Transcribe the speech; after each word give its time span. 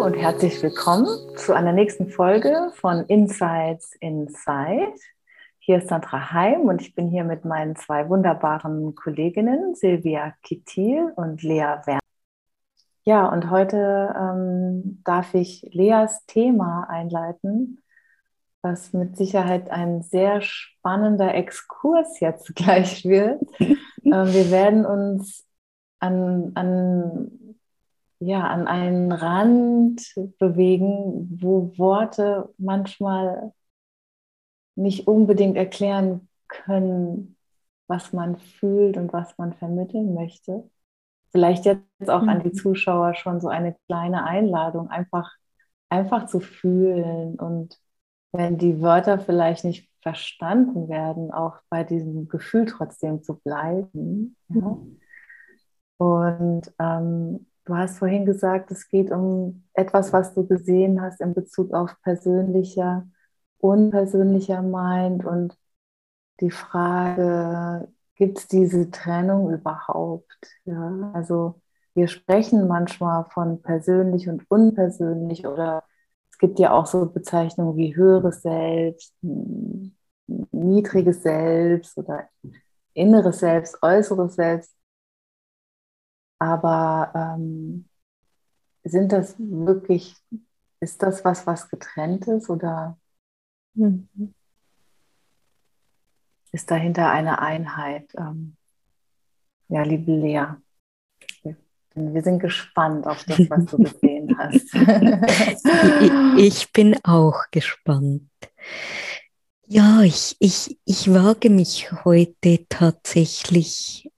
Hallo 0.00 0.14
und 0.14 0.18
herzlich 0.18 0.62
willkommen 0.62 1.06
zu 1.36 1.52
einer 1.52 1.74
nächsten 1.74 2.08
Folge 2.08 2.72
von 2.72 3.04
Insights 3.04 3.94
Inside. 4.00 4.94
Hier 5.58 5.76
ist 5.76 5.88
Sandra 5.88 6.32
Heim 6.32 6.62
und 6.62 6.80
ich 6.80 6.94
bin 6.94 7.08
hier 7.08 7.22
mit 7.22 7.44
meinen 7.44 7.76
zwei 7.76 8.08
wunderbaren 8.08 8.94
Kolleginnen 8.94 9.74
Silvia 9.74 10.32
Kittil 10.42 11.12
und 11.16 11.42
Lea 11.42 11.82
Werner. 11.84 12.00
Ja, 13.04 13.26
und 13.26 13.50
heute 13.50 14.14
ähm, 14.18 15.02
darf 15.04 15.34
ich 15.34 15.68
Leas 15.70 16.24
Thema 16.24 16.86
einleiten, 16.88 17.82
was 18.62 18.94
mit 18.94 19.18
Sicherheit 19.18 19.68
ein 19.68 20.00
sehr 20.00 20.40
spannender 20.40 21.34
Exkurs 21.34 22.20
jetzt 22.20 22.54
gleich 22.56 23.04
wird. 23.04 23.42
ähm, 23.60 23.76
wir 24.06 24.50
werden 24.50 24.86
uns 24.86 25.44
an, 25.98 26.52
an 26.54 27.39
ja, 28.20 28.46
an 28.46 28.66
einen 28.68 29.12
Rand 29.12 30.14
bewegen, 30.38 31.38
wo 31.40 31.76
Worte 31.78 32.52
manchmal 32.58 33.52
nicht 34.76 35.06
unbedingt 35.06 35.56
erklären 35.56 36.28
können, 36.46 37.36
was 37.86 38.12
man 38.12 38.38
fühlt 38.38 38.96
und 38.96 39.12
was 39.12 39.36
man 39.38 39.54
vermitteln 39.54 40.14
möchte. 40.14 40.68
Vielleicht 41.32 41.64
jetzt 41.64 42.08
auch 42.08 42.26
an 42.26 42.42
die 42.42 42.50
mhm. 42.50 42.54
Zuschauer 42.54 43.14
schon 43.14 43.40
so 43.40 43.48
eine 43.48 43.74
kleine 43.86 44.24
Einladung, 44.24 44.88
einfach, 44.90 45.30
einfach 45.88 46.26
zu 46.26 46.40
fühlen 46.40 47.36
und 47.36 47.78
wenn 48.32 48.58
die 48.58 48.80
Wörter 48.80 49.18
vielleicht 49.18 49.64
nicht 49.64 49.90
verstanden 50.02 50.88
werden, 50.88 51.32
auch 51.32 51.58
bei 51.68 51.84
diesem 51.84 52.28
Gefühl 52.28 52.66
trotzdem 52.66 53.22
zu 53.22 53.38
bleiben. 53.40 54.36
Ja. 54.48 54.60
Mhm. 54.60 55.00
Und 55.98 56.72
ähm, 56.78 57.46
Du 57.64 57.76
hast 57.76 57.98
vorhin 57.98 58.24
gesagt, 58.24 58.70
es 58.70 58.88
geht 58.88 59.10
um 59.10 59.64
etwas, 59.74 60.12
was 60.12 60.34
du 60.34 60.46
gesehen 60.46 61.00
hast 61.00 61.20
in 61.20 61.34
Bezug 61.34 61.72
auf 61.74 61.94
persönlicher, 62.02 63.06
unpersönlicher 63.58 64.62
Mind 64.62 65.24
und 65.24 65.56
die 66.40 66.50
Frage, 66.50 67.88
gibt 68.16 68.38
es 68.38 68.48
diese 68.48 68.90
Trennung 68.90 69.52
überhaupt? 69.52 70.48
Ja, 70.64 71.10
also 71.14 71.60
wir 71.94 72.08
sprechen 72.08 72.66
manchmal 72.68 73.26
von 73.30 73.62
persönlich 73.62 74.28
und 74.28 74.44
unpersönlich 74.50 75.46
oder 75.46 75.84
es 76.30 76.38
gibt 76.38 76.58
ja 76.58 76.72
auch 76.72 76.86
so 76.86 77.06
Bezeichnungen 77.06 77.76
wie 77.76 77.94
höheres 77.94 78.42
Selbst, 78.42 79.14
niedriges 80.52 81.22
Selbst 81.22 81.98
oder 81.98 82.28
inneres 82.94 83.40
Selbst, 83.40 83.82
äußeres 83.82 84.34
Selbst. 84.34 84.74
Aber 86.40 87.12
ähm, 87.14 87.84
sind 88.82 89.12
das 89.12 89.36
wirklich, 89.38 90.16
ist 90.80 91.02
das 91.02 91.24
was, 91.24 91.46
was 91.46 91.68
getrennt 91.68 92.26
ist 92.28 92.48
oder 92.48 92.98
mhm. 93.74 94.08
ist 96.50 96.70
dahinter 96.70 97.10
eine 97.10 97.40
Einheit? 97.40 98.10
Ähm, 98.16 98.56
ja, 99.68 99.82
liebe 99.82 100.12
Lea, 100.12 100.46
wir 101.94 102.22
sind 102.22 102.38
gespannt 102.38 103.06
auf 103.06 103.22
das, 103.24 103.38
was 103.50 103.66
du 103.66 103.76
gesehen 103.78 104.34
hast. 104.38 104.74
ich 106.38 106.72
bin 106.72 106.96
auch 107.04 107.50
gespannt. 107.50 108.30
Ja, 109.66 110.00
ich, 110.00 110.36
ich, 110.38 110.78
ich 110.86 111.12
wage 111.12 111.50
mich 111.50 111.92
heute 112.04 112.66
tatsächlich 112.68 114.10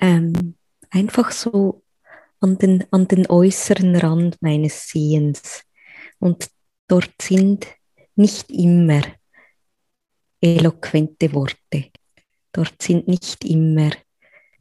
ähm, 0.00 0.54
einfach 0.94 1.32
so 1.32 1.82
an 2.40 2.58
den, 2.58 2.84
an 2.90 3.08
den 3.08 3.28
äußeren 3.28 3.96
Rand 3.96 4.40
meines 4.40 4.88
Sehens. 4.88 5.64
Und 6.18 6.48
dort 6.88 7.14
sind 7.20 7.66
nicht 8.16 8.50
immer 8.50 9.02
eloquente 10.40 11.32
Worte. 11.32 11.90
Dort 12.52 12.80
sind 12.80 13.08
nicht 13.08 13.44
immer 13.44 13.90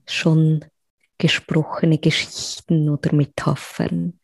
schon 0.07 0.65
gesprochene 1.17 1.99
Geschichten 1.99 2.89
oder 2.89 3.13
Metaphern. 3.13 4.19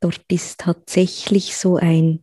Dort 0.00 0.24
ist 0.28 0.60
tatsächlich 0.60 1.56
so 1.56 1.76
ein, 1.76 2.22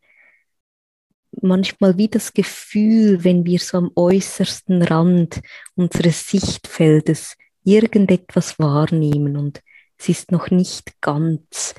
manchmal 1.42 1.98
wie 1.98 2.08
das 2.08 2.34
Gefühl, 2.34 3.24
wenn 3.24 3.46
wir 3.46 3.60
so 3.60 3.78
am 3.78 3.92
äußersten 3.96 4.82
Rand 4.82 5.42
unseres 5.76 6.28
Sichtfeldes 6.28 7.38
irgendetwas 7.64 8.60
wahrnehmen 8.60 9.38
und 9.38 9.62
es 9.98 10.10
ist 10.10 10.32
noch 10.32 10.50
nicht 10.50 11.02
ganz 11.02 11.76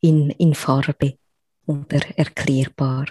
in, 0.00 0.30
in 0.30 0.54
Farbe 0.54 1.18
oder 1.66 2.00
erklärbar. 2.16 3.06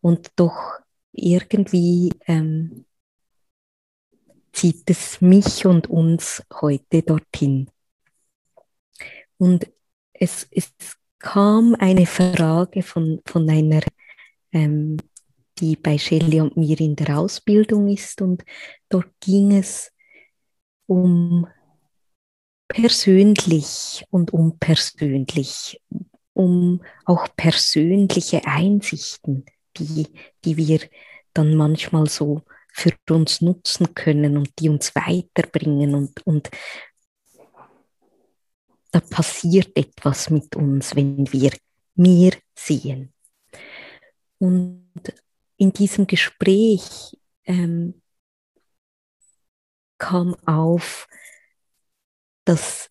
Und 0.00 0.32
doch 0.36 0.80
irgendwie 1.12 2.12
ähm, 2.26 2.86
zieht 4.52 4.88
es 4.88 5.20
mich 5.20 5.66
und 5.66 5.88
uns 5.88 6.42
heute 6.60 7.02
dorthin. 7.02 7.70
Und 9.36 9.70
es, 10.12 10.46
es 10.50 10.72
kam 11.18 11.74
eine 11.78 12.06
Frage 12.06 12.82
von, 12.82 13.20
von 13.26 13.48
einer, 13.48 13.82
ähm, 14.52 14.96
die 15.58 15.76
bei 15.76 15.98
Shelley 15.98 16.40
und 16.40 16.56
mir 16.56 16.78
in 16.80 16.96
der 16.96 17.18
Ausbildung 17.18 17.88
ist. 17.88 18.22
Und 18.22 18.44
dort 18.88 19.08
ging 19.20 19.52
es 19.52 19.91
um 20.86 21.46
persönlich 22.68 24.04
und 24.10 24.32
unpersönlich, 24.32 25.80
um 26.32 26.82
auch 27.04 27.28
persönliche 27.36 28.44
Einsichten, 28.46 29.44
die, 29.76 30.06
die 30.44 30.56
wir 30.56 30.80
dann 31.34 31.54
manchmal 31.54 32.08
so 32.08 32.42
für 32.72 32.92
uns 33.10 33.42
nutzen 33.42 33.94
können 33.94 34.36
und 34.36 34.50
die 34.58 34.68
uns 34.68 34.94
weiterbringen 34.94 35.94
und, 35.94 36.26
und 36.26 36.50
da 38.90 39.00
passiert 39.00 39.76
etwas 39.76 40.30
mit 40.30 40.54
uns, 40.56 40.94
wenn 40.94 41.30
wir 41.32 41.52
mehr 41.94 42.32
sehen. 42.54 43.12
Und 44.38 44.90
in 45.56 45.72
diesem 45.72 46.06
Gespräch 46.06 47.16
ähm, 47.44 48.01
kam 50.02 50.34
auf, 50.46 51.06
dass 52.44 52.90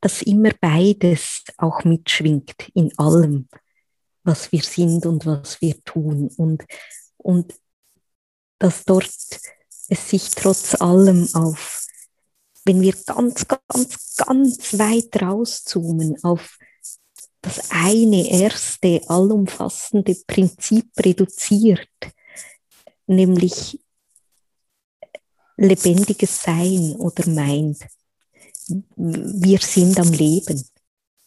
dass 0.00 0.22
immer 0.22 0.50
beides 0.60 1.42
auch 1.56 1.84
mitschwingt 1.84 2.54
in 2.74 2.96
allem, 2.98 3.48
was 4.24 4.52
wir 4.52 4.62
sind 4.62 5.06
und 5.06 5.24
was 5.24 5.60
wir 5.60 5.82
tun. 5.84 6.30
Und, 6.36 6.64
und 7.16 7.54
dass 8.58 8.84
dort 8.84 9.08
es 9.88 10.10
sich 10.10 10.30
trotz 10.30 10.80
allem 10.80 11.28
auf, 11.32 11.86
wenn 12.64 12.82
wir 12.82 12.94
ganz, 13.06 13.46
ganz, 13.48 14.16
ganz 14.16 14.78
weit 14.78 15.22
rauszoomen, 15.22 16.22
auf 16.22 16.58
das 17.40 17.70
eine 17.70 18.28
erste 18.28 19.00
allumfassende 19.08 20.14
Prinzip 20.26 20.90
reduziert, 20.98 21.88
nämlich 23.06 23.80
lebendiges 25.56 26.42
Sein 26.42 26.96
oder 26.96 27.26
Mind. 27.28 27.78
Wir 28.96 29.58
sind 29.60 29.98
am 29.98 30.12
Leben 30.12 30.68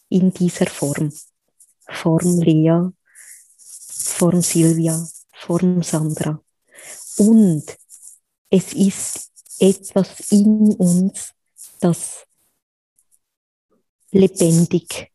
in 0.08 0.32
dieser 0.32 0.66
Form. 0.66 1.12
Form 1.88 2.40
Lea, 2.40 2.90
Form 3.56 4.42
Silvia, 4.42 5.08
Form 5.32 5.82
Sandra. 5.82 6.40
Und 7.16 7.64
es 8.48 8.72
ist 8.72 9.30
etwas 9.58 10.30
in 10.30 10.74
uns, 10.74 11.32
das 11.80 12.26
lebendig 14.10 15.10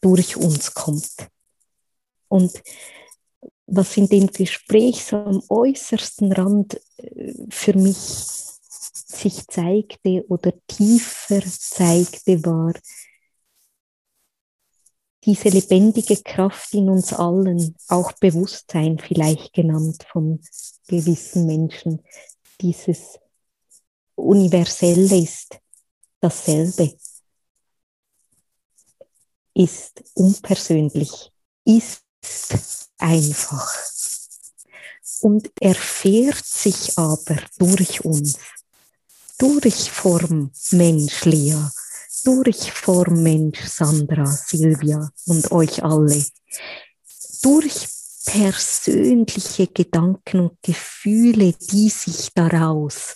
durch 0.00 0.36
uns 0.36 0.72
kommt. 0.74 1.28
Und 2.28 2.62
was 3.66 3.96
in 3.96 4.08
dem 4.08 4.28
Gespräch 4.28 5.04
so 5.04 5.16
am 5.16 5.42
äußersten 5.48 6.32
Rand 6.32 6.80
äh, 6.98 7.34
für 7.50 7.74
mich 7.74 7.96
sich 7.96 9.46
zeigte 9.48 10.24
oder 10.28 10.52
tiefer 10.66 11.42
zeigte, 11.42 12.44
war 12.44 12.74
diese 15.24 15.48
lebendige 15.48 16.16
Kraft 16.22 16.72
in 16.74 16.88
uns 16.88 17.12
allen, 17.12 17.74
auch 17.88 18.12
Bewusstsein 18.12 18.98
vielleicht 18.98 19.52
genannt 19.52 20.06
von 20.08 20.40
gewissen 20.86 21.46
Menschen, 21.46 22.02
dieses 22.60 23.18
Universelle 24.14 25.18
ist 25.18 25.58
dasselbe, 26.20 26.96
ist 29.54 30.04
unpersönlich, 30.14 31.32
ist 31.64 32.04
einfach. 32.98 33.72
Und 35.20 35.50
erfährt 35.60 36.44
sich 36.44 36.98
aber 36.98 37.36
durch 37.58 38.04
uns, 38.04 38.38
durch 39.38 39.90
Form 39.90 40.50
Mensch 40.72 41.24
Lea, 41.24 41.56
durch 42.24 42.72
Form 42.72 43.22
Mensch 43.22 43.64
Sandra, 43.64 44.26
Silvia 44.26 45.10
und 45.26 45.50
euch 45.52 45.82
alle, 45.82 46.24
durch 47.42 47.88
persönliche 48.26 49.68
Gedanken 49.68 50.40
und 50.40 50.62
Gefühle, 50.62 51.52
die 51.52 51.88
sich 51.88 52.30
daraus 52.34 53.14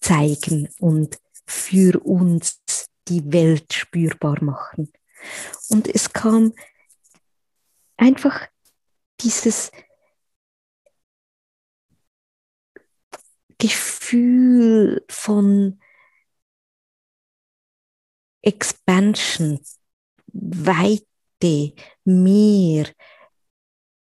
zeigen 0.00 0.68
und 0.78 1.18
für 1.46 2.00
uns 2.04 2.58
die 3.08 3.32
Welt 3.32 3.72
spürbar 3.72 4.42
machen. 4.42 4.92
Und 5.68 5.86
es 5.94 6.12
kam 6.12 6.52
einfach 8.02 8.48
dieses 9.20 9.70
Gefühl 13.58 15.04
von 15.08 15.80
Expansion, 18.42 19.60
Weite, 20.32 21.74
mehr, 22.04 22.92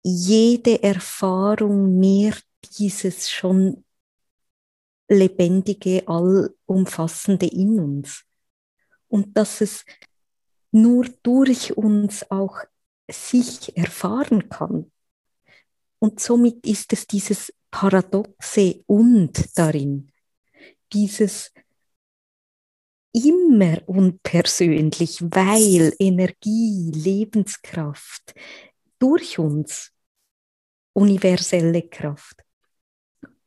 jede 0.03 0.83
Erfahrung 0.83 1.97
nährt 1.97 2.44
dieses 2.77 3.31
schon 3.31 3.86
lebendige, 5.07 6.06
allumfassende 6.06 7.47
in 7.47 7.80
uns. 7.80 8.25
Und 9.07 9.38
dass 9.38 9.62
es 9.62 9.86
nur 10.71 11.06
durch 11.24 11.77
uns 11.77 12.30
auch 12.30 12.57
sich 13.10 13.75
erfahren 13.78 14.50
kann. 14.50 14.92
Und 16.00 16.19
somit 16.19 16.66
ist 16.66 16.94
es 16.94 17.07
dieses 17.07 17.54
Paradoxe 17.72 18.84
und 18.88 19.57
darin, 19.57 20.12
dieses 20.94 21.52
immer 23.12 23.81
unpersönlich, 23.88 25.22
weil 25.22 25.94
Energie, 26.00 26.92
Lebenskraft 26.94 28.34
durch 29.00 29.40
uns, 29.40 29.92
universelle 30.94 31.84
Kraft 31.88 32.44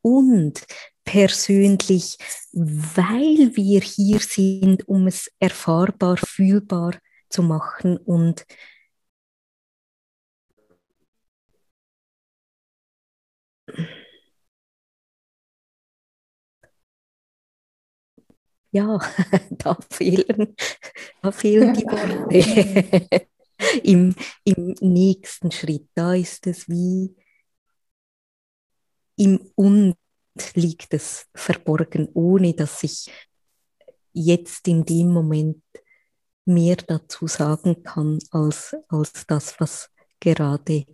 und 0.03 0.67
persönlich, 1.05 2.17
weil 2.53 3.57
wir 3.57 3.81
hier 3.81 4.21
sind, 4.21 4.87
um 4.89 5.07
es 5.07 5.31
erfahrbar, 5.39 6.17
fühlbar 6.17 6.99
zu 7.31 7.43
machen 7.43 7.97
und 7.97 8.45
ja, 18.71 18.99
da 19.51 19.77
fehlen, 19.91 20.55
da 21.23 21.33
fehlen 21.33 21.75
die 21.75 21.85
Worte. 21.85 23.29
Im, 23.83 24.15
Im 24.45 24.75
nächsten 24.81 25.51
Schritt, 25.51 25.89
da 25.95 26.15
ist 26.15 26.47
es 26.47 26.69
wie 26.69 27.17
im 29.17 29.51
Und 29.57 29.97
liegt 30.55 30.95
es 30.95 31.27
verborgen, 31.35 32.09
ohne 32.15 32.55
dass 32.55 32.85
ich 32.85 33.11
jetzt 34.13 34.69
in 34.69 34.85
dem 34.85 35.09
Moment 35.13 35.63
mehr 36.45 36.77
dazu 36.77 37.27
sagen 37.27 37.83
kann, 37.83 38.21
als, 38.31 38.77
als 38.89 39.27
das, 39.27 39.59
was 39.59 39.91
gerade 40.21 40.87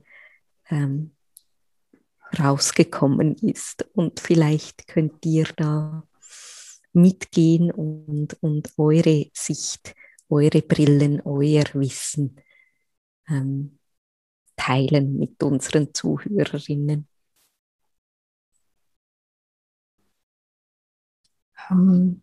ähm, 0.71 1.14
rausgekommen 2.39 3.35
ist. 3.37 3.87
Und 3.95 4.21
vielleicht 4.21 4.87
könnt 4.89 5.25
ihr 5.27 5.45
da 5.57 6.07
mitgehen 6.93 7.71
und, 7.71 8.37
und 8.43 8.73
eure 8.79 9.27
Sicht, 9.33 9.95
eure 10.29 10.63
Brillen, 10.63 11.21
euer 11.23 11.65
Wissen 11.75 12.41
ähm, 13.29 13.79
teilen 14.57 15.19
mit 15.19 15.43
unseren 15.43 15.93
Zuhörerinnen. 15.93 17.09
Ähm, 21.71 22.23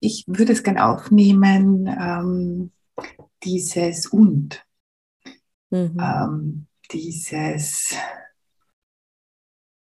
ich 0.00 0.24
würde 0.26 0.52
es 0.52 0.62
gerne 0.62 0.86
aufnehmen, 0.86 1.86
ähm, 1.86 2.72
dieses 3.42 4.06
und. 4.06 4.64
Mhm. 5.70 5.96
Ähm, 6.00 6.66
dieses 6.92 7.96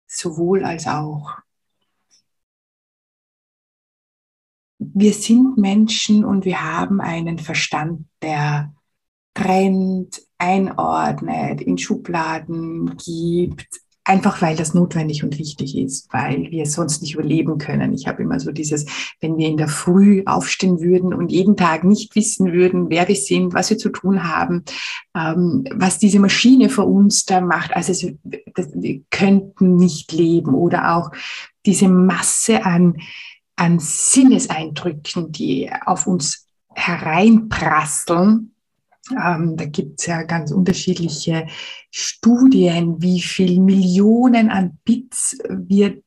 sowohl 0.08 0.64
als 0.64 0.88
auch. 0.88 1.38
wir 4.80 5.14
sind 5.14 5.58
Menschen 5.58 6.24
und 6.24 6.46
wir 6.46 6.64
haben 6.64 7.02
einen 7.02 7.38
Verstand, 7.38 8.08
der 8.22 8.74
trennt, 9.34 10.22
einordnet, 10.38 11.62
in 11.62 11.78
Schubladen 11.78 12.98
gibt, 12.98 13.68
einfach 14.10 14.42
weil 14.42 14.56
das 14.56 14.74
notwendig 14.74 15.24
und 15.24 15.40
wichtig 15.40 15.78
ist, 15.78 16.12
weil 16.12 16.50
wir 16.52 16.66
sonst 16.66 17.02
nicht 17.02 17.14
überleben 17.14 17.58
können. 17.58 17.94
Ich 17.94 18.08
habe 18.08 18.24
immer 18.24 18.40
so 18.40 18.52
dieses, 18.52 18.86
wenn 19.22 19.38
wir 19.38 19.48
in 19.48 19.58
der 19.58 19.68
Früh 19.68 20.24
aufstehen 20.26 20.82
würden 20.82 21.14
und 21.14 21.32
jeden 21.32 21.56
Tag 21.56 21.84
nicht 21.84 22.16
wissen 22.16 22.52
würden, 22.52 22.90
wer 22.90 23.08
wir 23.08 23.16
sind, 23.16 23.54
was 23.54 23.70
wir 23.70 23.78
zu 23.78 23.90
tun 23.90 24.24
haben, 24.24 24.66
ähm, 25.16 25.64
was 25.74 26.00
diese 26.00 26.20
Maschine 26.20 26.70
für 26.70 26.84
uns 26.84 27.26
da 27.26 27.40
macht, 27.40 27.76
also 27.76 27.92
es, 27.92 28.06
das, 28.56 28.70
wir 28.74 29.02
könnten 29.12 29.76
nicht 29.76 30.12
leben 30.12 30.54
oder 30.54 30.96
auch 30.96 31.12
diese 31.66 31.88
Masse 31.88 32.66
an 32.66 32.96
an 33.60 33.78
Sinneseindrücken, 33.78 35.34
die 35.34 35.70
auf 35.86 36.08
uns 36.08 36.48
hereinprasseln. 36.76 38.56
Ähm, 39.12 39.58
da 39.58 39.66
gibt 39.66 40.00
es 40.00 40.06
ja 40.06 40.24
ganz 40.24 40.52
unterschiedliche 40.52 41.48
Studien, 41.92 43.02
wie 43.02 43.22
viel 43.22 43.60
Millionen 43.60 44.50
an 44.50 44.78
Bits 44.84 45.38
wir 45.50 46.02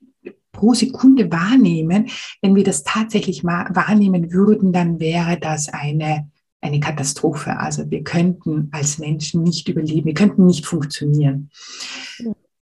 pro 0.53 0.75
Sekunde 0.75 1.31
wahrnehmen. 1.33 2.09
Wenn 2.41 2.55
wir 2.55 2.65
das 2.65 2.85
tatsächlich 2.85 3.43
mal 3.43 3.69
wahrnehmen 3.75 4.33
würden, 4.33 4.73
dann 4.73 5.01
wäre 5.01 5.39
das 5.39 5.69
eine, 5.69 6.31
eine 6.61 6.79
Katastrophe. 6.79 7.59
Also 7.59 7.91
wir 7.91 8.05
könnten 8.05 8.69
als 8.71 8.99
Menschen 8.99 9.43
nicht 9.43 9.69
überleben, 9.69 10.07
wir 10.07 10.15
könnten 10.15 10.47
nicht 10.47 10.67
funktionieren. 10.67 11.51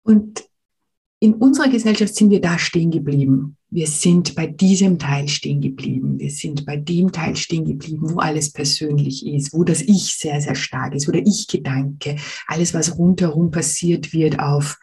Und 0.04 0.44
in 1.20 1.34
unserer 1.36 1.70
Gesellschaft 1.70 2.16
sind 2.16 2.30
wir 2.30 2.42
da 2.42 2.60
stehen 2.60 2.92
geblieben. 2.92 3.58
Wir 3.70 3.88
sind 3.88 4.36
bei 4.36 4.48
diesem 4.48 5.00
Teil 5.00 5.28
stehen 5.28 5.62
geblieben. 5.62 6.20
Wir 6.20 6.30
sind 6.30 6.66
bei 6.66 6.78
dem 6.78 7.12
Teil 7.12 7.36
stehen 7.36 7.66
geblieben, 7.66 8.12
wo 8.12 8.20
alles 8.20 8.52
persönlich 8.52 9.26
ist, 9.26 9.54
wo 9.54 9.64
das 9.64 9.82
Ich 9.82 10.18
sehr, 10.18 10.42
sehr 10.42 10.56
stark 10.56 10.94
ist, 10.94 11.08
wo 11.08 11.12
der 11.12 11.26
Ich-Gedanke, 11.26 12.18
alles, 12.48 12.74
was 12.74 12.98
rundherum 12.98 13.50
passiert, 13.52 14.14
wird 14.14 14.40
auf, 14.40 14.78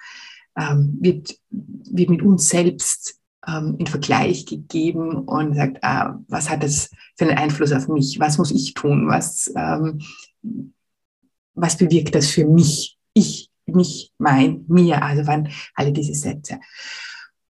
ähm, 0.57 0.99
wird, 1.01 1.39
wird 1.51 2.11
mit 2.11 2.23
uns 2.23 2.49
selbst 2.49 3.21
ähm, 3.47 3.77
in 3.79 3.87
Vergleich 3.87 4.47
gegeben 4.47 5.25
und 5.25 5.55
sagt, 5.55 5.83
ah, 5.83 6.19
was 6.29 6.49
hat 6.49 6.63
das 6.63 6.91
für 7.17 7.27
einen 7.27 7.39
Einfluss 7.39 7.73
auf 7.73 7.89
mich? 7.89 8.19
Was 8.19 8.39
muss 8.39 8.51
ich 8.51 8.75
tun? 8.75 9.07
Was, 9.09 9.53
ähm, 9.55 10.01
was 11.55 11.77
bewirkt 11.77 12.15
das 12.15 12.29
für 12.29 12.47
mich? 12.47 12.99
Ich 13.15 13.52
mich, 13.67 14.13
mein, 14.19 14.65
mir, 14.69 15.03
also 15.03 15.27
waren 15.27 15.49
alle 15.75 15.93
diese 15.93 16.15
Sätze. 16.15 16.59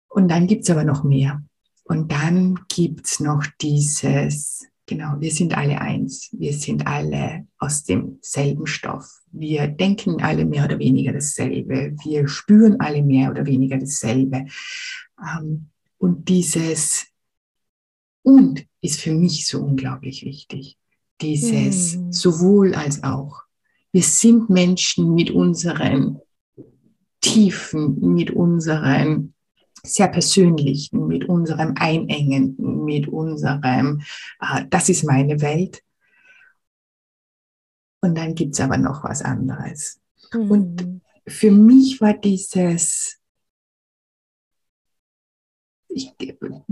Und 0.09 0.29
dann 0.29 0.47
gibt's 0.47 0.69
aber 0.69 0.83
noch 0.83 1.03
mehr. 1.03 1.43
Und 1.83 2.11
dann 2.11 2.59
gibt's 2.69 3.19
noch 3.19 3.45
dieses, 3.61 4.65
genau, 4.85 5.19
wir 5.19 5.31
sind 5.31 5.57
alle 5.57 5.81
eins, 5.81 6.29
wir 6.31 6.53
sind 6.53 6.87
alle 6.87 7.47
aus 7.57 7.83
demselben 7.83 8.67
Stoff. 8.67 9.21
Wir 9.31 9.67
denken 9.67 10.21
alle 10.21 10.45
mehr 10.45 10.65
oder 10.65 10.79
weniger 10.79 11.13
dasselbe, 11.13 11.95
wir 12.03 12.27
spüren 12.27 12.79
alle 12.79 13.01
mehr 13.01 13.31
oder 13.31 13.45
weniger 13.45 13.77
dasselbe. 13.77 14.45
Ähm, 15.19 15.69
und 15.97 16.29
dieses 16.29 17.07
und 18.23 18.65
ist 18.81 19.01
für 19.01 19.13
mich 19.13 19.47
so 19.47 19.61
unglaublich 19.61 20.23
wichtig. 20.23 20.77
Dieses 21.21 21.95
mm. 21.95 22.11
sowohl 22.11 22.73
als 22.73 23.03
auch. 23.03 23.42
Wir 23.93 24.03
sind 24.03 24.49
Menschen 24.49 25.13
mit 25.13 25.31
unseren 25.31 26.19
Tiefen, 27.21 28.13
mit 28.13 28.31
unseren 28.31 29.33
sehr 29.83 30.07
persönlichen, 30.07 31.07
mit 31.07 31.25
unserem 31.25 31.75
Einengenden, 31.77 32.83
mit 32.85 33.07
unserem, 33.07 34.01
äh, 34.41 34.65
das 34.69 34.89
ist 34.89 35.03
meine 35.03 35.41
Welt. 35.41 35.83
Und 38.01 38.17
dann 38.17 38.35
gibt 38.35 38.55
es 38.55 38.61
aber 38.61 38.77
noch 38.77 39.03
was 39.03 39.21
anderes. 39.21 40.01
Mhm. 40.33 40.51
Und 40.51 41.01
für 41.27 41.51
mich 41.51 42.01
war 42.01 42.13
dieses, 42.13 43.19
ich, 45.87 46.13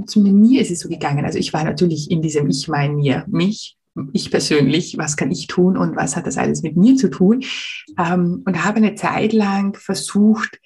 zu 0.08 0.22
mir 0.22 0.62
ist 0.62 0.72
es 0.72 0.80
so 0.80 0.90
gegangen. 0.90 1.24
Also 1.24 1.38
ich 1.38 1.54
war 1.54 1.63
natürlich 1.63 2.10
in 2.10 2.22
diesem 2.22 2.50
Ich 2.50 2.68
mein 2.68 2.96
mir, 2.96 3.25
mich, 3.28 3.78
ich 4.13 4.31
persönlich, 4.31 4.98
was 4.98 5.17
kann 5.17 5.31
ich 5.31 5.48
tun 5.48 5.77
und 5.77 5.95
was 5.95 6.15
hat 6.15 6.25
das 6.25 6.38
alles 6.38 6.63
mit 6.63 6.77
mir 6.77 6.95
zu 6.95 7.10
tun? 7.10 7.43
Ähm, 7.98 8.43
und 8.45 8.63
habe 8.63 8.77
eine 8.77 8.95
Zeit 8.95 9.33
lang 9.33 9.75
versucht, 9.77 10.60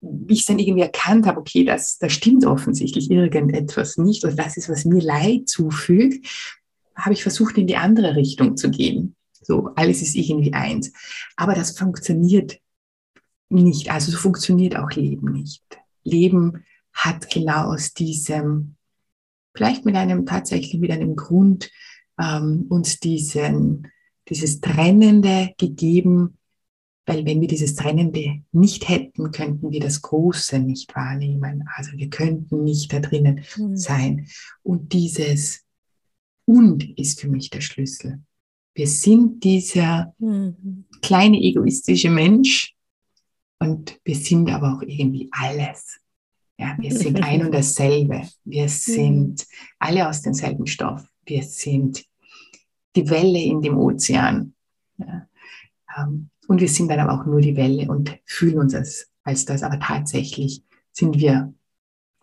wie 0.00 0.34
ich 0.34 0.46
dann 0.46 0.58
irgendwie 0.58 0.82
erkannt 0.82 1.26
habe, 1.26 1.40
okay, 1.40 1.64
das, 1.64 1.98
das 1.98 2.12
stimmt 2.12 2.44
offensichtlich 2.44 3.10
irgendetwas 3.10 3.98
nicht 3.98 4.24
oder 4.24 4.34
das 4.34 4.56
ist, 4.56 4.68
was 4.68 4.84
mir 4.84 5.02
Leid 5.02 5.48
zufügt, 5.48 6.26
habe 6.94 7.14
ich 7.14 7.22
versucht, 7.22 7.58
in 7.58 7.66
die 7.66 7.76
andere 7.76 8.16
Richtung 8.16 8.56
zu 8.56 8.70
gehen. 8.70 9.16
So, 9.32 9.70
alles 9.76 10.02
ist 10.02 10.14
irgendwie 10.14 10.52
eins. 10.52 10.92
Aber 11.36 11.54
das 11.54 11.76
funktioniert 11.76 12.60
nicht. 13.48 13.90
Also 13.90 14.12
so 14.12 14.18
funktioniert 14.18 14.76
auch 14.76 14.90
Leben 14.90 15.32
nicht. 15.32 15.62
Leben 16.04 16.64
hat 16.92 17.30
genau 17.30 17.72
aus 17.72 17.94
diesem, 17.94 18.76
vielleicht 19.54 19.84
mit 19.84 19.96
einem 19.96 20.26
tatsächlich 20.26 20.80
mit 20.80 20.90
einem 20.90 21.16
Grund, 21.16 21.70
ähm, 22.20 22.66
uns 22.68 23.00
diesen, 23.00 23.88
dieses 24.28 24.60
Trennende 24.60 25.54
gegeben, 25.58 26.38
weil 27.08 27.24
wenn 27.24 27.40
wir 27.40 27.48
dieses 27.48 27.74
Trennende 27.74 28.42
nicht 28.52 28.88
hätten, 28.88 29.30
könnten 29.30 29.70
wir 29.70 29.80
das 29.80 30.02
Große 30.02 30.58
nicht 30.58 30.94
wahrnehmen. 30.94 31.64
Also 31.74 31.92
wir 31.96 32.10
könnten 32.10 32.64
nicht 32.64 32.92
da 32.92 33.00
drinnen 33.00 33.44
mhm. 33.56 33.76
sein. 33.76 34.28
Und 34.62 34.92
dieses 34.92 35.64
Und 36.44 36.98
ist 36.98 37.20
für 37.20 37.28
mich 37.28 37.48
der 37.48 37.62
Schlüssel. 37.62 38.20
Wir 38.74 38.86
sind 38.86 39.42
dieser 39.42 40.14
mhm. 40.18 40.84
kleine 41.00 41.40
egoistische 41.40 42.10
Mensch 42.10 42.76
und 43.58 43.98
wir 44.04 44.14
sind 44.14 44.50
aber 44.50 44.74
auch 44.74 44.82
irgendwie 44.82 45.28
alles. 45.32 45.98
Ja, 46.58 46.76
wir 46.78 46.94
sind 46.94 47.22
ein 47.22 47.46
und 47.46 47.54
dasselbe. 47.54 48.28
Wir 48.44 48.64
mhm. 48.64 48.68
sind 48.68 49.46
alle 49.78 50.08
aus 50.08 50.22
demselben 50.22 50.66
Stoff. 50.66 51.02
Wir 51.24 51.42
sind 51.42 52.04
die 52.96 53.08
Welle 53.10 53.40
in 53.40 53.62
dem 53.62 53.78
Ozean. 53.78 54.54
Ja. 54.98 55.28
Ähm, 55.96 56.30
und 56.48 56.60
wir 56.60 56.68
sind 56.68 56.90
dann 56.90 57.00
aber 57.00 57.20
auch 57.20 57.26
nur 57.26 57.40
die 57.40 57.56
Welle 57.56 57.88
und 57.88 58.18
fühlen 58.24 58.58
uns 58.58 58.74
als, 58.74 59.10
als 59.22 59.44
das. 59.44 59.62
Aber 59.62 59.78
tatsächlich 59.78 60.62
sind 60.92 61.18
wir 61.18 61.52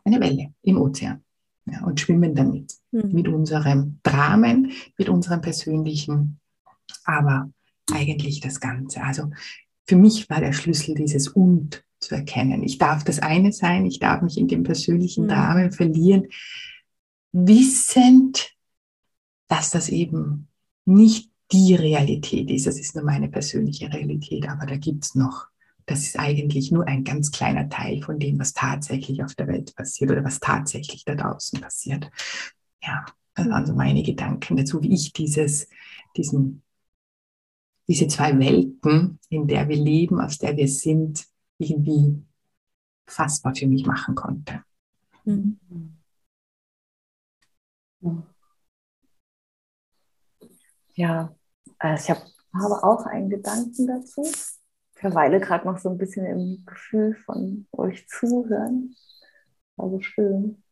eine 0.03 0.19
Welle 0.19 0.53
im 0.63 0.77
Ozean 0.77 1.23
ja, 1.65 1.83
und 1.83 1.99
schwimmen 1.99 2.35
damit. 2.35 2.73
Mhm. 2.91 3.11
Mit 3.11 3.27
unserem 3.27 3.99
Dramen, 4.03 4.71
mit 4.97 5.09
unserem 5.09 5.41
persönlichen, 5.41 6.39
aber 7.03 7.51
eigentlich 7.91 8.39
das 8.39 8.59
Ganze. 8.59 9.03
Also 9.03 9.29
für 9.87 9.95
mich 9.95 10.29
war 10.29 10.41
der 10.41 10.53
Schlüssel 10.53 10.95
dieses 10.95 11.27
Und 11.27 11.83
zu 11.99 12.15
erkennen. 12.15 12.63
Ich 12.63 12.77
darf 12.77 13.03
das 13.03 13.19
eine 13.19 13.51
sein, 13.51 13.85
ich 13.85 13.99
darf 13.99 14.21
mich 14.21 14.37
in 14.37 14.47
dem 14.47 14.63
persönlichen 14.63 15.25
mhm. 15.25 15.29
Dramen 15.29 15.71
verlieren, 15.71 16.27
wissend, 17.31 18.53
dass 19.47 19.71
das 19.71 19.89
eben 19.89 20.47
nicht 20.85 21.31
die 21.51 21.75
Realität 21.75 22.49
ist. 22.49 22.67
Das 22.67 22.79
ist 22.79 22.95
nur 22.95 23.03
meine 23.03 23.29
persönliche 23.29 23.91
Realität, 23.91 24.47
aber 24.47 24.65
da 24.65 24.77
gibt 24.77 25.05
es 25.05 25.15
noch, 25.15 25.47
das 25.85 26.03
ist 26.03 26.17
eigentlich 26.19 26.71
nur 26.71 26.87
ein 26.87 27.03
ganz 27.03 27.31
kleiner 27.31 27.69
Teil 27.69 28.01
von 28.01 28.19
dem, 28.19 28.39
was 28.39 28.53
tatsächlich 28.53 29.23
auf 29.23 29.35
der 29.35 29.47
Welt 29.47 29.75
passiert 29.75 30.11
oder 30.11 30.23
was 30.23 30.39
tatsächlich 30.39 31.05
da 31.05 31.15
draußen 31.15 31.61
passiert. 31.61 32.09
Ja, 32.81 33.05
das 33.35 33.47
waren 33.49 33.65
so 33.65 33.73
meine 33.73 34.01
Gedanken 34.03 34.57
dazu, 34.57 34.81
wie 34.81 34.93
ich 34.93 35.13
dieses, 35.13 35.67
diesen, 36.17 36.63
diese 37.87 38.07
zwei 38.07 38.37
Welten, 38.39 39.19
in 39.29 39.47
der 39.47 39.67
wir 39.69 39.77
leben, 39.77 40.19
aus 40.19 40.37
der 40.39 40.57
wir 40.57 40.67
sind, 40.67 41.25
irgendwie 41.57 42.23
fassbar 43.07 43.53
für 43.55 43.67
mich 43.67 43.85
machen 43.85 44.15
konnte. 44.15 44.63
Mhm. 45.25 45.59
Ja, 48.01 48.34
also 51.79 52.03
ich 52.03 52.09
hab, 52.09 52.25
habe 52.53 52.83
auch 52.83 53.05
einen 53.05 53.29
Gedanken 53.29 53.87
dazu. 53.87 54.23
Ich 54.23 55.01
verweile 55.01 55.39
gerade 55.39 55.67
noch 55.67 55.77
so 55.77 55.89
ein 55.89 55.97
bisschen 55.97 56.25
im 56.25 56.65
Gefühl 56.65 57.15
von 57.15 57.67
euch 57.73 58.07
zuhören. 58.07 58.95
War 59.75 59.89
so 59.89 59.99
schön. 59.99 60.63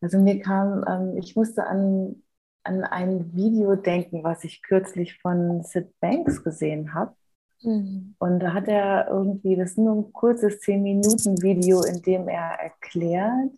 Also 0.00 0.18
mir 0.18 0.40
kam, 0.40 0.84
ähm, 0.86 1.16
ich 1.16 1.36
musste 1.36 1.66
an, 1.66 2.22
an 2.64 2.84
ein 2.84 3.34
Video 3.34 3.76
denken, 3.76 4.22
was 4.24 4.44
ich 4.44 4.62
kürzlich 4.62 5.18
von 5.20 5.62
Sid 5.62 5.98
Banks 6.00 6.42
gesehen 6.42 6.92
habe. 6.92 7.14
Mhm. 7.62 8.14
Und 8.18 8.40
da 8.40 8.52
hat 8.52 8.68
er 8.68 9.08
irgendwie, 9.08 9.56
das 9.56 9.70
ist 9.70 9.78
nur 9.78 9.96
ein 9.96 10.12
kurzes 10.12 10.60
10-Minuten-Video, 10.60 11.82
in 11.84 12.02
dem 12.02 12.28
er 12.28 12.58
erklärt, 12.60 13.52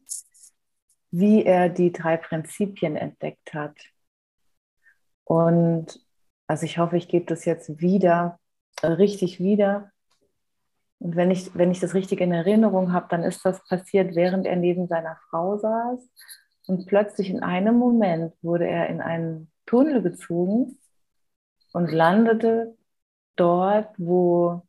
wie 1.11 1.45
er 1.45 1.69
die 1.69 1.93
drei 1.93 2.17
Prinzipien 2.17 2.97
entdeckt 2.97 3.53
hat. 3.55 3.77
Und 5.26 6.00
also 6.47 6.64
ich 6.64 6.78
hoffe, 6.78 6.97
ich 6.97 7.09
gebe 7.09 7.26
das 7.26 7.45
jetzt 7.45 7.80
wieder, 7.80 8.38
äh, 8.83 8.87
richtig 8.87 9.40
wieder. 9.40 9.90
Und 10.99 11.16
wenn 11.16 11.30
ich, 11.30 11.54
wenn 11.54 11.71
ich 11.73 11.80
das 11.80 11.95
richtig 11.95 12.21
in 12.21 12.33
Erinnerung 12.33 12.92
habe, 12.92 13.09
dann 13.11 13.25
ist 13.25 13.45
das 13.45 13.62
passiert, 13.68 14.14
während 14.14 14.47
er 14.47 14.56
neben 14.56 14.87
seiner 14.87 15.18
Frau 15.28 15.59
saß. 15.59 16.00
Und 16.68 16.87
plötzlich 16.87 17.28
in 17.28 17.42
einem 17.42 17.76
Moment 17.76 18.35
wurde 18.40 18.66
er 18.66 18.88
in 18.88 19.00
einen 19.00 19.50
Tunnel 19.66 20.00
gezogen 20.00 20.78
und 21.73 21.90
landete 21.90 22.76
dort, 23.35 23.95
wo 23.99 24.62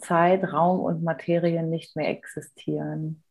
Zeit, 0.00 0.52
Raum 0.52 0.80
und 0.80 1.04
Materie 1.04 1.62
nicht 1.62 1.94
mehr 1.96 2.08
existieren. 2.08 3.22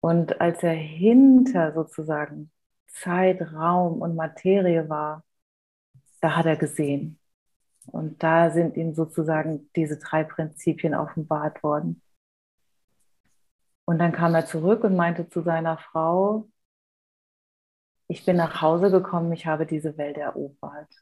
Und 0.00 0.40
als 0.40 0.62
er 0.62 0.74
hinter 0.74 1.74
sozusagen 1.74 2.52
Zeit, 2.88 3.40
Raum 3.52 4.00
und 4.02 4.16
Materie 4.16 4.88
war, 4.88 5.24
da 6.20 6.36
hat 6.36 6.46
er 6.46 6.56
gesehen. 6.56 7.18
Und 7.86 8.22
da 8.22 8.50
sind 8.50 8.76
ihm 8.76 8.94
sozusagen 8.94 9.70
diese 9.74 9.98
drei 9.98 10.24
Prinzipien 10.24 10.94
offenbart 10.94 11.62
worden. 11.62 12.02
Und 13.86 13.98
dann 13.98 14.12
kam 14.12 14.34
er 14.34 14.44
zurück 14.44 14.84
und 14.84 14.96
meinte 14.96 15.28
zu 15.28 15.42
seiner 15.42 15.78
Frau, 15.78 16.48
ich 18.08 18.24
bin 18.24 18.36
nach 18.36 18.60
Hause 18.60 18.90
gekommen, 18.90 19.32
ich 19.32 19.46
habe 19.46 19.66
diese 19.66 19.96
Welt 19.96 20.16
erobert. 20.16 20.92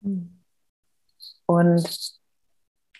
Mhm. 0.00 0.40
Und, 1.46 2.20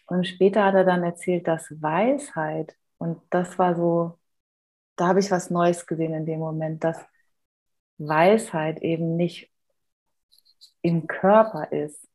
und 0.07 0.27
später 0.27 0.65
hat 0.65 0.75
er 0.75 0.85
dann 0.85 1.05
erzählt, 1.05 1.47
dass 1.47 1.71
Weisheit, 1.81 2.77
und 2.99 3.21
das 3.31 3.59
war 3.59 3.77
so, 3.77 4.19
da 4.97 5.09
habe 5.09 5.21
ich 5.21 5.31
was 5.31 5.51
Neues 5.51 5.87
gesehen 5.87 6.15
in 6.15 6.27
dem 6.27 6.41
Moment, 6.41 6.83
dass 6.85 6.99
Weisheit 8.01 8.83
eben 8.83 9.17
nicht 9.17 9.51
im 10.83 11.07
Körper 11.07 11.71
ist, 11.73 12.09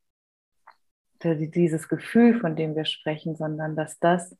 dieses 1.22 1.88
Gefühl, 1.88 2.38
von 2.40 2.56
dem 2.56 2.76
wir 2.76 2.84
sprechen, 2.84 3.36
sondern 3.36 3.74
dass 3.74 3.98
das 3.98 4.36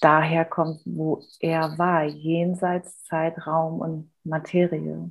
daher 0.00 0.44
kommt, 0.44 0.82
wo 0.84 1.24
er 1.40 1.78
war, 1.78 2.04
jenseits 2.04 3.02
Zeit, 3.04 3.46
Raum 3.46 3.80
und 3.80 4.12
Materie. 4.24 5.10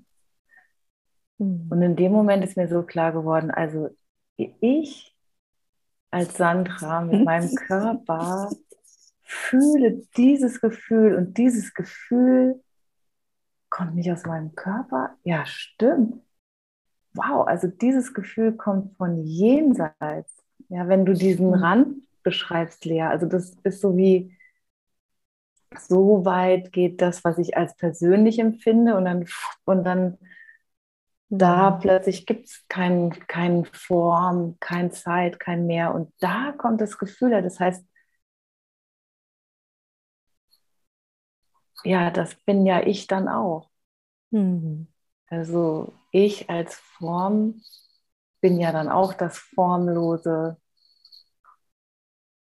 Mhm. 1.38 1.68
Und 1.70 1.82
in 1.82 1.96
dem 1.96 2.12
Moment 2.12 2.44
ist 2.44 2.58
mir 2.58 2.68
so 2.68 2.84
klar 2.84 3.12
geworden, 3.12 3.52
also 3.52 3.90
ich 4.38 5.16
als 6.12 6.38
Sandra 6.38 7.02
mit 7.02 7.26
meinem 7.26 7.54
Körper 7.68 8.50
fühle 9.24 10.04
dieses 10.16 10.62
Gefühl 10.62 11.16
und 11.16 11.38
dieses 11.38 11.74
Gefühl 11.74 12.64
kommt 13.76 13.94
nicht 13.96 14.10
aus 14.10 14.26
meinem 14.26 14.56
Körper. 14.56 15.18
Ja, 15.24 15.46
stimmt. 15.46 16.22
Wow, 17.14 17.46
also 17.46 17.68
dieses 17.68 18.14
Gefühl 18.14 18.54
kommt 18.54 18.96
von 18.96 19.18
jenseits. 19.18 20.44
Ja, 20.70 20.88
wenn 20.88 21.06
du 21.06 21.14
diesen. 21.14 21.54
Rand 21.54 21.98
beschreibst, 22.24 22.86
Lea, 22.86 23.02
also 23.02 23.26
das 23.26 23.54
ist 23.64 23.82
so 23.82 23.98
wie, 23.98 24.36
so 25.78 26.24
weit 26.24 26.72
geht 26.72 27.02
das, 27.02 27.26
was 27.26 27.38
ich 27.38 27.58
als 27.58 27.76
persönlich 27.76 28.40
empfinde 28.40 28.96
und 28.96 29.04
dann, 29.04 29.26
und 29.66 29.84
dann 29.84 30.18
da 31.28 31.72
mhm. 31.72 31.80
plötzlich 31.82 32.26
gibt 32.26 32.46
es 32.46 32.66
kein, 32.70 33.12
kein 33.28 33.66
Form, 33.66 34.56
kein 34.62 34.92
Zeit, 34.92 35.38
kein 35.38 35.66
Mehr. 35.68 35.94
Und 35.94 36.14
da 36.20 36.54
kommt 36.58 36.80
das 36.80 36.98
Gefühl 36.98 37.30
Das 37.42 37.60
heißt, 37.60 37.86
ja, 41.84 42.12
das 42.12 42.36
bin 42.46 42.66
ja 42.66 42.86
ich 42.86 43.08
dann 43.08 43.28
auch. 43.28 43.70
Mhm. 44.32 44.88
Also 45.28 45.94
ich 46.12 46.50
als 46.50 46.76
Form 46.76 47.62
bin 48.42 48.60
ja 48.60 48.72
dann 48.72 48.90
auch 48.90 49.14
das 49.14 49.38
Formlose, 49.38 50.58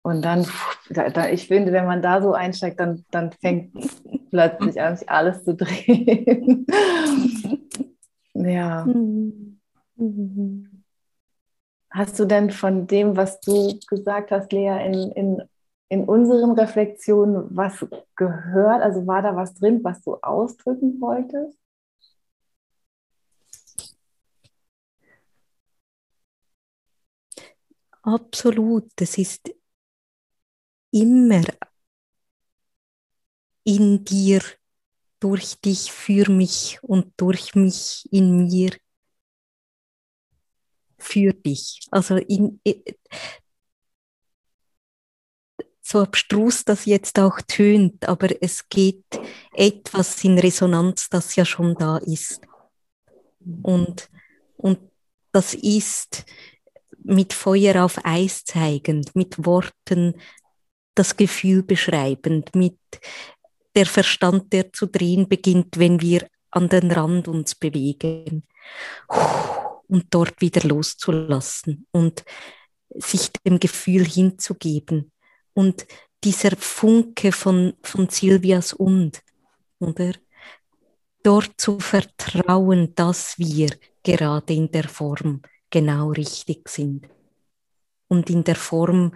Und 0.03 0.23
dann, 0.23 0.47
da, 0.89 1.09
da, 1.09 1.29
ich 1.29 1.47
finde, 1.47 1.71
wenn 1.71 1.85
man 1.85 2.01
da 2.01 2.21
so 2.21 2.33
einsteigt, 2.33 2.79
dann, 2.79 3.05
dann 3.11 3.31
fängt 3.33 3.73
plötzlich 4.31 4.81
an, 4.81 4.97
sich 4.97 5.09
alles 5.09 5.43
zu 5.43 5.55
drehen. 5.55 6.65
ja. 8.33 8.87
Hast 11.91 12.19
du 12.19 12.25
denn 12.25 12.49
von 12.49 12.87
dem, 12.87 13.15
was 13.15 13.41
du 13.41 13.77
gesagt 13.87 14.31
hast, 14.31 14.51
Lea, 14.51 14.83
in, 14.85 15.11
in, 15.11 15.41
in 15.91 16.05
unseren 16.05 16.51
Reflexionen 16.53 17.47
was 17.49 17.85
gehört? 18.15 18.81
Also 18.81 19.05
war 19.07 19.21
da 19.21 19.35
was 19.35 19.53
drin, 19.55 19.83
was 19.83 20.01
du 20.01 20.15
ausdrücken 20.21 21.01
wolltest? 21.01 21.57
Absolut. 28.03 28.89
Es 29.01 29.17
ist 29.17 29.51
immer 30.91 31.43
in 33.63 34.03
dir, 34.05 34.41
durch 35.19 35.59
dich, 35.61 35.91
für 35.91 36.31
mich 36.31 36.79
und 36.81 37.13
durch 37.17 37.53
mich 37.53 38.07
in 38.11 38.45
mir, 38.47 38.71
für 40.97 41.33
dich. 41.33 41.81
Also 41.91 42.15
in, 42.15 42.59
so 45.91 45.99
abstrus 45.99 46.63
das 46.63 46.85
jetzt 46.85 47.19
auch 47.19 47.39
tönt, 47.41 48.07
aber 48.07 48.29
es 48.41 48.67
geht 48.69 49.03
etwas 49.53 50.23
in 50.23 50.39
Resonanz, 50.39 51.09
das 51.09 51.35
ja 51.35 51.43
schon 51.43 51.75
da 51.75 51.97
ist. 51.97 52.41
Und, 53.61 54.09
und 54.57 54.79
das 55.31 55.53
ist 55.53 56.25
mit 57.03 57.33
Feuer 57.33 57.83
auf 57.83 57.99
Eis 58.05 58.45
zeigend, 58.45 59.15
mit 59.15 59.45
Worten 59.45 60.15
das 60.95 61.17
Gefühl 61.17 61.63
beschreibend, 61.63 62.55
mit 62.55 62.77
der 63.75 63.85
Verstand, 63.85 64.53
der 64.53 64.71
zu 64.71 64.85
drehen 64.85 65.27
beginnt, 65.27 65.77
wenn 65.77 66.01
wir 66.01 66.27
an 66.51 66.69
den 66.69 66.91
Rand 66.91 67.27
uns 67.27 67.55
bewegen 67.55 68.43
und 69.87 70.05
dort 70.09 70.39
wieder 70.41 70.67
loszulassen 70.67 71.87
und 71.91 72.23
sich 72.89 73.31
dem 73.45 73.59
Gefühl 73.59 74.05
hinzugeben 74.05 75.11
und 75.61 75.85
dieser 76.23 76.55
Funke 76.57 77.31
von, 77.31 77.73
von 77.83 78.09
Silvias 78.09 78.73
und, 78.73 79.21
oder? 79.77 80.13
Dort 81.21 81.51
zu 81.57 81.79
vertrauen, 81.79 82.95
dass 82.95 83.37
wir 83.37 83.69
gerade 84.01 84.53
in 84.53 84.71
der 84.71 84.89
Form 84.89 85.43
genau 85.69 86.09
richtig 86.09 86.67
sind 86.67 87.07
und 88.07 88.31
in 88.31 88.43
der 88.43 88.55
Form 88.55 89.13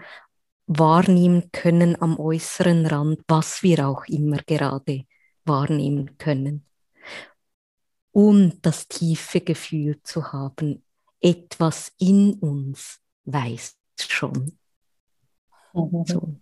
wahrnehmen 0.68 1.50
können 1.52 2.00
am 2.00 2.20
äußeren 2.20 2.86
Rand, 2.86 3.22
was 3.28 3.64
wir 3.64 3.88
auch 3.88 4.06
immer 4.06 4.38
gerade 4.46 5.06
wahrnehmen 5.46 6.16
können. 6.20 6.64
Und 8.12 8.60
das 8.62 8.88
tiefe 8.88 9.42
Gefühl 9.42 10.00
zu 10.04 10.32
haben, 10.32 10.84
etwas 11.20 11.92
in 11.98 12.36
uns 12.36 13.00
weiß 13.25 13.78
schon. 14.00 14.60
So. 15.75 16.36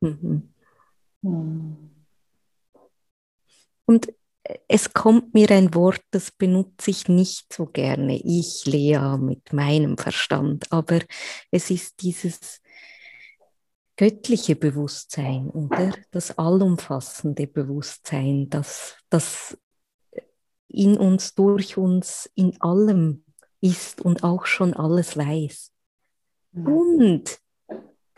Mhm. 0.00 0.52
Und 3.86 4.12
es 4.68 4.92
kommt 4.92 5.34
mir 5.34 5.50
ein 5.50 5.74
Wort, 5.74 6.00
das 6.12 6.30
benutze 6.30 6.90
ich 6.90 7.08
nicht 7.08 7.52
so 7.52 7.66
gerne. 7.66 8.20
Ich, 8.22 8.64
Lea, 8.66 9.16
mit 9.18 9.52
meinem 9.52 9.98
Verstand. 9.98 10.70
Aber 10.70 11.00
es 11.50 11.70
ist 11.70 12.00
dieses 12.02 12.60
göttliche 13.96 14.54
Bewusstsein, 14.54 15.48
oder? 15.48 15.92
Das 16.10 16.38
allumfassende 16.38 17.46
Bewusstsein, 17.46 18.48
das, 18.48 18.96
das 19.08 19.58
in 20.68 20.96
uns, 20.96 21.34
durch 21.34 21.76
uns, 21.76 22.30
in 22.34 22.60
allem 22.60 23.24
ist 23.60 24.00
und 24.00 24.22
auch 24.22 24.46
schon 24.46 24.74
alles 24.74 25.16
weiß. 25.16 25.72
Mhm. 26.52 26.66
Und 26.66 27.40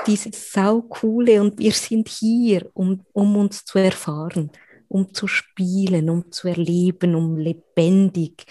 dieses 0.06 0.52
saukoole 0.52 1.40
und 1.40 1.58
wir 1.58 1.72
sind 1.72 2.08
hier, 2.08 2.70
um, 2.74 3.04
um 3.12 3.36
uns 3.36 3.64
zu 3.64 3.78
erfahren, 3.78 4.50
um 4.88 5.12
zu 5.12 5.26
spielen, 5.26 6.08
um 6.10 6.30
zu 6.30 6.48
erleben, 6.48 7.14
um 7.14 7.36
lebendig 7.36 8.46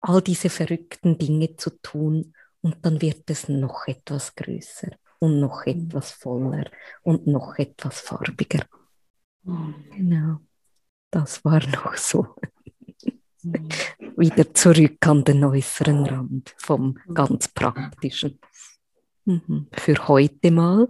all 0.00 0.20
diese 0.20 0.50
verrückten 0.50 1.18
Dinge 1.18 1.56
zu 1.56 1.70
tun. 1.82 2.34
Und 2.60 2.76
dann 2.82 3.00
wird 3.00 3.28
es 3.30 3.48
noch 3.48 3.86
etwas 3.86 4.34
größer 4.34 4.90
und 5.18 5.40
noch 5.40 5.66
etwas 5.66 6.12
voller 6.12 6.70
und 7.02 7.26
noch 7.26 7.56
etwas 7.58 8.00
farbiger. 8.00 8.64
Genau, 9.42 10.38
das 11.10 11.44
war 11.44 11.60
noch 11.66 11.96
so. 11.96 12.26
Mhm. 13.42 13.68
Wieder 14.16 14.54
zurück 14.54 15.06
an 15.06 15.24
den 15.24 15.44
äußeren 15.44 16.06
Rand 16.06 16.54
vom 16.56 16.98
ganz 17.12 17.48
praktischen. 17.48 18.38
Für 19.72 20.08
heute 20.08 20.50
mal. 20.50 20.88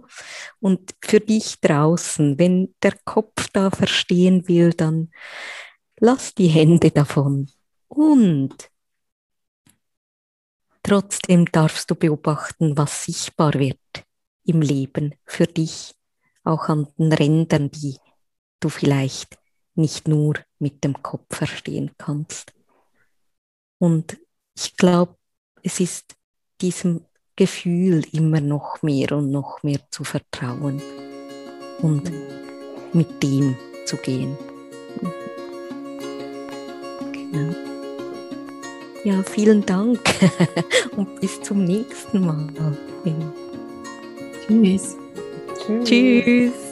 Und 0.59 0.93
für 1.01 1.19
dich 1.19 1.61
draußen, 1.61 2.37
wenn 2.37 2.75
der 2.83 2.93
Kopf 3.05 3.47
da 3.53 3.71
verstehen 3.71 4.47
will, 4.47 4.73
dann 4.73 5.11
lass 5.99 6.33
die 6.33 6.47
Hände 6.47 6.91
davon. 6.91 7.49
Und 7.87 8.69
trotzdem 10.83 11.45
darfst 11.45 11.89
du 11.89 11.95
beobachten, 11.95 12.77
was 12.77 13.05
sichtbar 13.05 13.53
wird 13.53 13.79
im 14.43 14.61
Leben 14.61 15.15
für 15.25 15.47
dich, 15.47 15.95
auch 16.43 16.67
an 16.67 16.87
den 16.97 17.13
Rändern, 17.13 17.71
die 17.71 17.97
du 18.59 18.69
vielleicht 18.69 19.37
nicht 19.75 20.07
nur 20.07 20.35
mit 20.59 20.83
dem 20.83 21.01
Kopf 21.01 21.35
verstehen 21.35 21.91
kannst. 21.97 22.53
Und 23.77 24.17
ich 24.55 24.75
glaube, 24.77 25.17
es 25.63 25.79
ist 25.79 26.15
diesem 26.61 27.05
Gefühl 27.35 28.03
immer 28.11 28.39
noch 28.39 28.81
mehr 28.81 29.11
und 29.11 29.31
noch 29.31 29.61
mehr 29.63 29.79
zu 29.91 30.03
vertrauen 30.03 30.81
und 31.81 32.11
mit 32.93 33.21
dem 33.21 33.55
zu 33.85 33.97
gehen. 33.97 34.37
Genau. 37.11 37.55
Ja, 39.03 39.21
vielen 39.23 39.65
Dank 39.65 39.99
und 40.95 41.19
bis 41.19 41.41
zum 41.41 41.63
nächsten 41.63 42.25
Mal. 42.25 42.47
Tschüss. 44.47 44.97
Tschüss. 45.65 45.89
Tschüss. 45.89 46.65